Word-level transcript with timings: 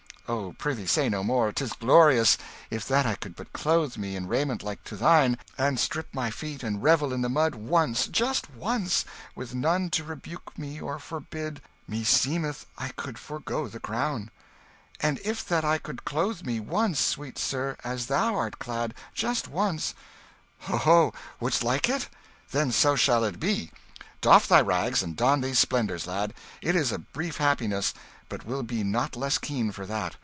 "Oh, 0.27 0.55
prithee, 0.57 0.87
say 0.87 1.09
no 1.09 1.25
more, 1.25 1.51
'tis 1.51 1.73
glorious! 1.73 2.37
If 2.69 2.87
that 2.87 3.05
I 3.05 3.15
could 3.15 3.35
but 3.35 3.51
clothe 3.51 3.97
me 3.97 4.15
in 4.15 4.27
raiment 4.29 4.63
like 4.63 4.81
to 4.85 4.95
thine, 4.95 5.37
and 5.57 5.77
strip 5.77 6.07
my 6.13 6.29
feet, 6.31 6.63
and 6.63 6.81
revel 6.81 7.11
in 7.11 7.19
the 7.21 7.27
mud 7.27 7.53
once, 7.53 8.07
just 8.07 8.49
once, 8.51 9.03
with 9.35 9.53
none 9.53 9.89
to 9.89 10.05
rebuke 10.05 10.57
me 10.57 10.79
or 10.79 10.99
forbid, 10.99 11.59
meseemeth 11.85 12.65
I 12.77 12.89
could 12.95 13.19
forego 13.19 13.67
the 13.67 13.81
crown!" 13.81 14.31
"And 15.01 15.19
if 15.25 15.43
that 15.49 15.65
I 15.65 15.77
could 15.77 16.05
clothe 16.05 16.43
me 16.45 16.61
once, 16.61 17.01
sweet 17.01 17.37
sir, 17.37 17.75
as 17.83 18.05
thou 18.05 18.33
art 18.35 18.57
clad 18.57 18.93
just 19.13 19.49
once" 19.49 19.93
"Oho, 20.69 21.13
would'st 21.41 21.61
like 21.61 21.89
it? 21.89 22.07
Then 22.51 22.71
so 22.71 22.95
shall 22.95 23.25
it 23.25 23.37
be. 23.37 23.71
Doff 24.21 24.47
thy 24.47 24.61
rags, 24.61 25.03
and 25.03 25.17
don 25.17 25.41
these 25.41 25.59
splendours, 25.59 26.07
lad! 26.07 26.33
It 26.61 26.77
is 26.77 26.93
a 26.93 26.99
brief 26.99 27.35
happiness, 27.35 27.93
but 28.29 28.45
will 28.45 28.63
be 28.63 28.81
not 28.81 29.17
less 29.17 29.37
keen 29.37 29.73
for 29.73 29.85
that. 29.85 30.15